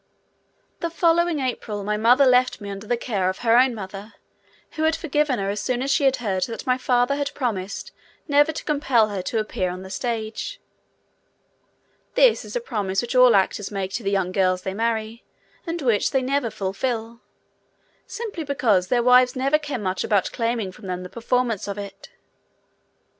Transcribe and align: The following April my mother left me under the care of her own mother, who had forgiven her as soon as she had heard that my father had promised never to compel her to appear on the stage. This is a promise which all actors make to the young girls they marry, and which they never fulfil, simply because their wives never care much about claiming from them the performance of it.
The 0.79 0.89
following 0.89 1.39
April 1.41 1.83
my 1.83 1.95
mother 1.95 2.25
left 2.25 2.59
me 2.59 2.71
under 2.71 2.87
the 2.87 2.97
care 2.97 3.29
of 3.29 3.37
her 3.45 3.55
own 3.55 3.75
mother, 3.75 4.15
who 4.71 4.81
had 4.81 4.95
forgiven 4.95 5.37
her 5.37 5.51
as 5.51 5.59
soon 5.59 5.83
as 5.83 5.91
she 5.91 6.05
had 6.05 6.15
heard 6.15 6.45
that 6.45 6.65
my 6.65 6.75
father 6.75 7.15
had 7.17 7.31
promised 7.35 7.91
never 8.27 8.51
to 8.51 8.63
compel 8.63 9.09
her 9.09 9.21
to 9.21 9.37
appear 9.37 9.69
on 9.69 9.83
the 9.83 9.91
stage. 9.91 10.59
This 12.15 12.43
is 12.43 12.55
a 12.55 12.59
promise 12.59 13.03
which 13.03 13.13
all 13.15 13.35
actors 13.35 13.69
make 13.69 13.93
to 13.93 14.01
the 14.01 14.09
young 14.09 14.31
girls 14.31 14.63
they 14.63 14.73
marry, 14.73 15.23
and 15.67 15.79
which 15.83 16.09
they 16.09 16.23
never 16.23 16.49
fulfil, 16.49 17.21
simply 18.07 18.43
because 18.43 18.87
their 18.87 19.03
wives 19.03 19.35
never 19.35 19.59
care 19.59 19.77
much 19.77 20.03
about 20.03 20.31
claiming 20.31 20.71
from 20.71 20.87
them 20.87 21.03
the 21.03 21.09
performance 21.09 21.67
of 21.67 21.77
it. 21.77 22.09